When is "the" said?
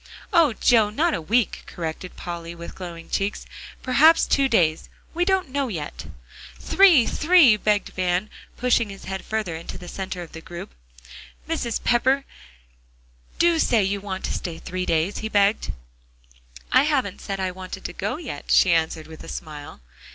9.77-9.87, 10.31-10.41